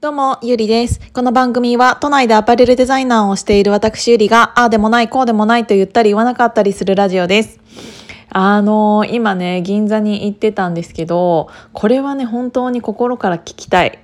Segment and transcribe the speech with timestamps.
[0.00, 1.00] どうも、ゆりです。
[1.12, 7.58] この番組は、都内でアパレルデザイナーをしている私ゆりが、ああでもない、こうでもないと言ったり言わなかったりするラジオです。
[8.28, 13.98] あのー、今ね、銀座に行ってたんですけど、これはね、本当に心から聞きたい。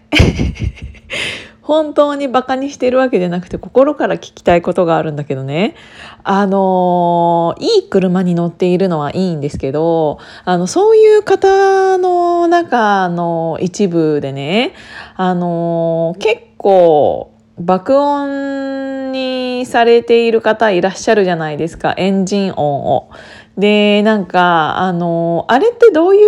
[1.64, 5.74] 本当にバカにしてるわけじゃなくて心から聞きたいことがあるんだけどね。
[6.22, 14.74] あのいい車に乗っているのはいいんですけどあのそういう方の中の一部でね
[15.16, 21.94] あの結構爆音にされている方いらっしゃるじゃないですか。
[21.96, 23.10] エンジン音を。
[23.56, 26.20] でなんかあのあれってどうい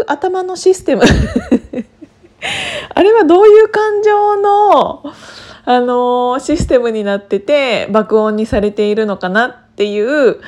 [0.00, 1.02] う頭のシステム？
[3.04, 5.04] れはどういう感情の、
[5.66, 10.40] あのシステムになってて爆音にされているのかなっていう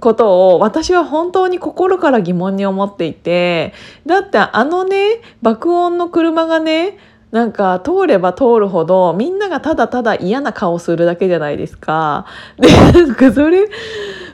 [0.00, 3.74] ことを私は本当に心から疑問に思っていて
[4.06, 6.98] だってあのね爆音の車がね
[7.32, 12.26] なんか通れば通るほどみんながただただ嫌な顔するだけじゃないですか。
[12.58, 13.68] でなんかそれ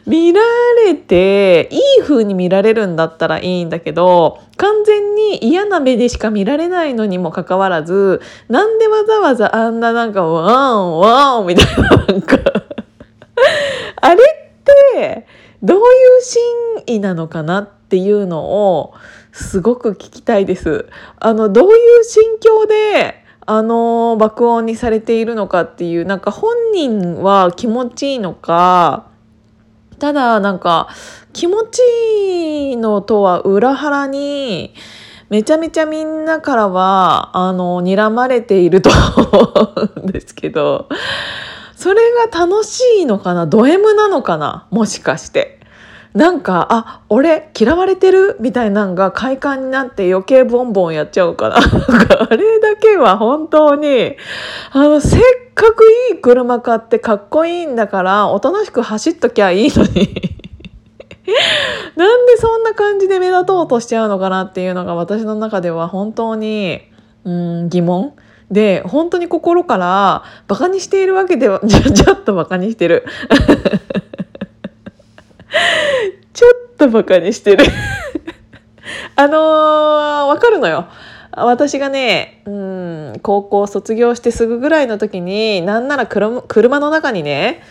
[0.08, 0.40] 見ら
[0.86, 12.38] れていい風に見られるんだったらいいんだけど完全に嫌な目でしか見られないのにもかかわらずなんでわざわざあんななんかワンワンみたいななんか
[14.00, 14.24] あれ
[14.94, 15.26] って
[15.62, 15.84] どういう
[16.22, 18.44] 真意なのかなっていうの
[18.78, 18.94] を
[19.32, 20.86] すごく聞きたいです。
[21.18, 29.06] あのどういう心境であの爆音にされているのかっていうなんか本人は気持ちいいのか
[29.98, 30.88] ただなんか
[31.32, 31.80] 気持ち
[32.70, 34.74] いいのとは裏腹に
[35.28, 40.88] めちゃめちゃみんなからはあの睨まれていると思うんですけど
[41.76, 43.46] それが楽しいのかな？
[43.46, 44.66] ド M なのかな？
[44.70, 45.57] もしかして。
[46.14, 48.36] なんかあ俺嫌われてる？
[48.40, 54.16] みたいなんが快感になって余計ボンボンやっちゃうかなあれだけは本当に。
[54.72, 55.20] あのせっ
[55.54, 60.38] かくいい車買ってかっこいいんだからおとなしく走っときゃいいのに。
[61.96, 66.80] なんでそんな感じで目立とうとしちゃうのかなっていうのが私の中では本当に
[67.24, 68.14] うん疑問。
[68.50, 73.04] で本当に心からバカにしているわけでは ちょっとバカにしてる。
[76.32, 77.64] ちょっとバカにしてる。
[79.16, 80.86] あのー、わかるのよ。
[81.32, 87.62] 私がね、うん、高校卒業してすぐぐらいの時に、なんなら車の中にね、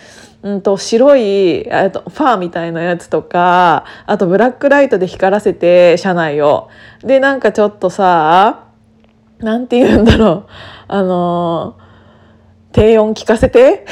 [0.44, 6.70] うんと白いとファーみたいなやつとかあとブラックライトで光らせて車内を。
[7.02, 8.66] でなんかちょっとさ
[9.40, 10.46] なんて言うんだろう。
[10.88, 11.78] あの
[12.72, 13.86] 低音聞かせて。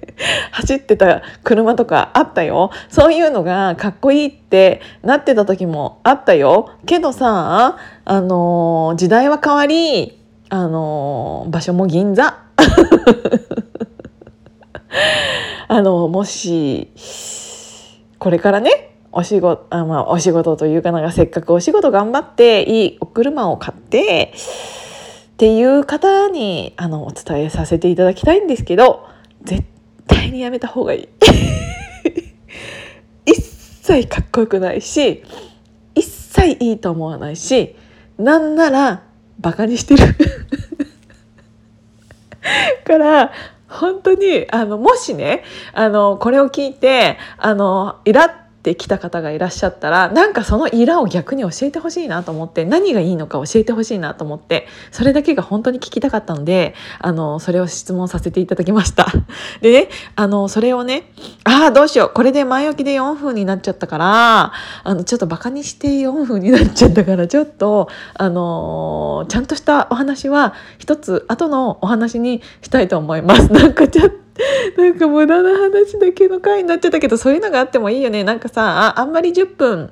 [0.52, 2.70] 走ってた車とかあったよ。
[2.88, 6.70] そういうのがかっこいいってなってた時もあったよ。
[6.86, 10.18] けどさあの時代は変わり
[10.48, 12.38] あの場所も銀座。
[15.66, 16.90] あのもし
[18.18, 24.32] これからねお仕事あ、まあ、お仕事というかなんかせっかくお仕事頑張っていいお車を買って
[25.34, 29.08] っていう方にあのお伝えさせていただきたいんですけど
[29.42, 29.73] 絶対
[30.34, 31.08] にやめた方がいい。
[33.24, 35.22] 一切かっこよくないし
[35.94, 37.74] 一切いいと思わないし
[38.18, 39.04] なんなら
[39.38, 40.04] バカにしてる。
[42.84, 43.32] から
[43.68, 59.06] 本当にあのもしねあのこれを聞いてあのイラッってきた方がいらっしゃったらなんかそのイラを逆に教えてほしいなと思って何がいいのか教えてほしいなと思ってそれだけが本当に聞きたかったのであのそれを質問させていただきました。
[59.60, 61.10] でねあのそれをね
[61.44, 64.52] ああどうしようこれで前置きで4分になっちゃったから
[64.82, 73.52] あのちょっとバカにして4分になっちゃったからちょっとあのちゃんとしたお話は一つ後のお話にしたいと思います。
[73.52, 74.23] なんかちょっと
[74.76, 78.24] なんか無駄な話だけの回になっちゃったけどそういうのがあってもいいよね。
[78.24, 79.90] なんかさああんまり10分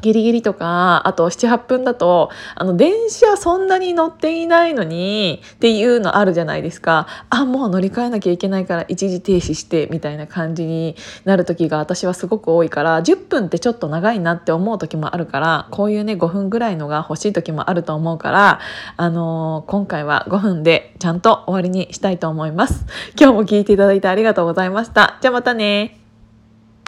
[0.00, 7.06] ギリギリとかあと78分だとあの電車そんなに乗っていないのにっていうのあるじゃないですか。
[7.30, 18.60] あもう乗り換えなきゃいけないから一時停止してみたいな感じになる時が私はすごく多いから10分ってちょっと長いなって思う時もあるからこういうね5分ぐらいのが欲しい時もあると思うから
[18.96, 22.86] あのー、今回は5分でちゃんと終わりにしたいと思います。
[23.18, 25.18] 今日も聞いていただいてありがとうございました。
[25.20, 26.07] じゃあまたね。